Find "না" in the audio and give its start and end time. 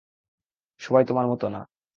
1.49-1.61